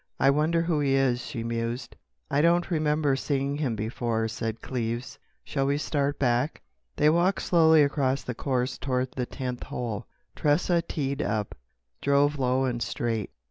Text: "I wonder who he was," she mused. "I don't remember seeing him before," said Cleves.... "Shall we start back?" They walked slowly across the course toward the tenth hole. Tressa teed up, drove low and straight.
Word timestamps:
"I 0.19 0.31
wonder 0.31 0.63
who 0.63 0.79
he 0.79 0.95
was," 0.95 1.23
she 1.23 1.43
mused. 1.43 1.95
"I 2.31 2.41
don't 2.41 2.71
remember 2.71 3.15
seeing 3.15 3.57
him 3.57 3.75
before," 3.75 4.27
said 4.29 4.59
Cleves.... 4.63 5.19
"Shall 5.43 5.67
we 5.67 5.77
start 5.77 6.17
back?" 6.17 6.63
They 6.95 7.07
walked 7.07 7.43
slowly 7.43 7.83
across 7.83 8.23
the 8.23 8.33
course 8.33 8.79
toward 8.79 9.09
the 9.11 9.27
tenth 9.27 9.61
hole. 9.65 10.07
Tressa 10.35 10.81
teed 10.81 11.21
up, 11.21 11.53
drove 12.01 12.39
low 12.39 12.65
and 12.65 12.81
straight. 12.81 13.29